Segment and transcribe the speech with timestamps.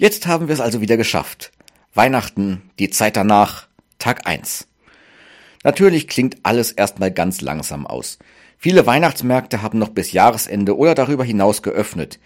[0.00, 1.52] Jetzt haben wir es also wieder geschafft.
[1.92, 3.68] Weihnachten, die Zeit danach,
[3.98, 4.66] Tag 1.
[5.62, 8.18] Natürlich klingt alles erstmal ganz langsam aus.
[8.56, 12.18] Viele Weihnachtsmärkte haben noch bis Jahresende oder darüber hinaus geöffnet.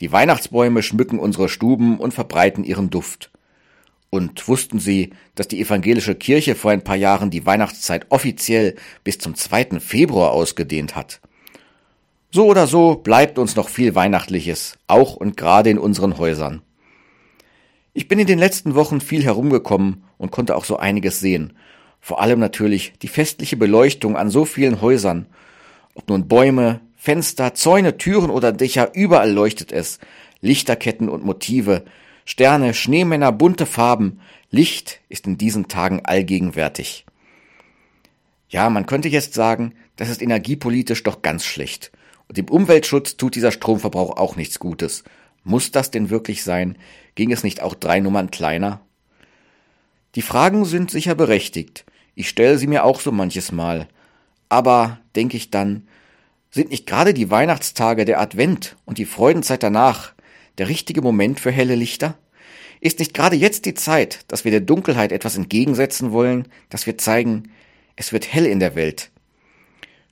[0.00, 3.30] Die Weihnachtsbäume schmücken unsere Stuben und verbreiten ihren Duft.
[4.10, 9.16] Und wussten Sie, dass die evangelische Kirche vor ein paar Jahren die Weihnachtszeit offiziell bis
[9.16, 9.80] zum 2.
[9.80, 11.22] Februar ausgedehnt hat?
[12.30, 16.60] So oder so bleibt uns noch viel Weihnachtliches, auch und gerade in unseren Häusern.
[17.96, 21.52] Ich bin in den letzten Wochen viel herumgekommen und konnte auch so einiges sehen.
[22.00, 25.26] Vor allem natürlich die festliche Beleuchtung an so vielen Häusern.
[25.94, 30.00] Ob nun Bäume, Fenster, Zäune, Türen oder Dächer, überall leuchtet es.
[30.40, 31.84] Lichterketten und Motive,
[32.24, 34.18] Sterne, Schneemänner, bunte Farben.
[34.50, 37.06] Licht ist in diesen Tagen allgegenwärtig.
[38.48, 41.92] Ja, man könnte jetzt sagen, das ist energiepolitisch doch ganz schlecht.
[42.26, 45.04] Und dem Umweltschutz tut dieser Stromverbrauch auch nichts Gutes.
[45.44, 46.76] Muss das denn wirklich sein?
[47.14, 48.80] Ging es nicht auch drei Nummern kleiner?
[50.14, 51.84] Die Fragen sind sicher berechtigt.
[52.14, 53.88] Ich stelle sie mir auch so manches Mal.
[54.48, 55.86] Aber, denke ich dann,
[56.50, 60.14] sind nicht gerade die Weihnachtstage, der Advent und die Freudenzeit danach
[60.58, 62.16] der richtige Moment für helle Lichter?
[62.80, 66.96] Ist nicht gerade jetzt die Zeit, dass wir der Dunkelheit etwas entgegensetzen wollen, dass wir
[66.96, 67.50] zeigen,
[67.96, 69.10] es wird hell in der Welt,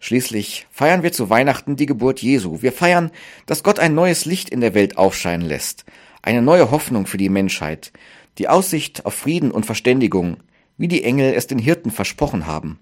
[0.05, 2.61] Schließlich feiern wir zu Weihnachten die Geburt Jesu.
[2.61, 3.13] Wir feiern,
[3.47, 5.85] dass Gott ein neues Licht in der Welt aufscheinen lässt,
[6.23, 7.93] eine neue Hoffnung für die Menschheit,
[8.39, 10.39] die Aussicht auf Frieden und Verständigung,
[10.77, 12.81] wie die Engel es den Hirten versprochen haben.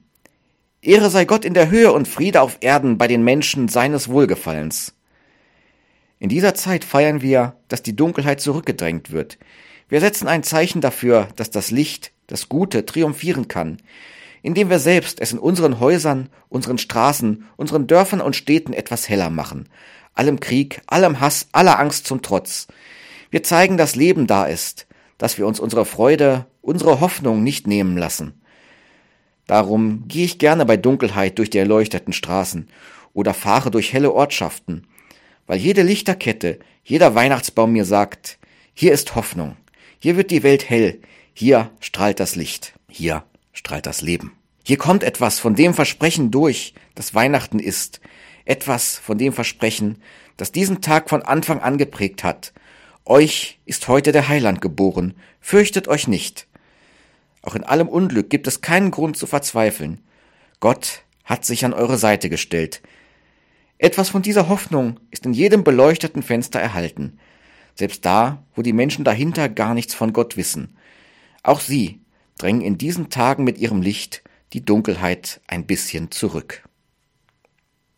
[0.80, 4.94] Ehre sei Gott in der Höhe und Friede auf Erden bei den Menschen seines Wohlgefallens.
[6.20, 9.38] In dieser Zeit feiern wir, dass die Dunkelheit zurückgedrängt wird.
[9.90, 13.76] Wir setzen ein Zeichen dafür, dass das Licht, das Gute, triumphieren kann
[14.42, 19.30] indem wir selbst es in unseren Häusern, unseren Straßen, unseren Dörfern und Städten etwas heller
[19.30, 19.68] machen.
[20.14, 22.66] Allem Krieg, allem Hass, aller Angst zum Trotz.
[23.30, 24.86] Wir zeigen, dass Leben da ist,
[25.18, 28.40] dass wir uns unsere Freude, unsere Hoffnung nicht nehmen lassen.
[29.46, 32.68] Darum gehe ich gerne bei Dunkelheit durch die erleuchteten Straßen
[33.12, 34.86] oder fahre durch helle Ortschaften,
[35.46, 38.38] weil jede Lichterkette, jeder Weihnachtsbaum mir sagt,
[38.74, 39.56] hier ist Hoffnung,
[39.98, 41.00] hier wird die Welt hell,
[41.32, 43.24] hier strahlt das Licht, hier
[43.60, 44.32] strahlt das Leben.
[44.64, 48.00] Hier kommt etwas von dem Versprechen durch, das Weihnachten ist,
[48.46, 50.02] etwas von dem Versprechen,
[50.38, 52.54] das diesen Tag von Anfang an geprägt hat.
[53.04, 56.46] Euch ist heute der Heiland geboren, fürchtet euch nicht.
[57.42, 60.00] Auch in allem Unglück gibt es keinen Grund zu verzweifeln.
[60.58, 62.80] Gott hat sich an eure Seite gestellt.
[63.76, 67.18] Etwas von dieser Hoffnung ist in jedem beleuchteten Fenster erhalten,
[67.74, 70.76] selbst da, wo die Menschen dahinter gar nichts von Gott wissen.
[71.42, 72.00] Auch sie
[72.40, 76.62] drängen in diesen Tagen mit ihrem Licht die Dunkelheit ein bisschen zurück.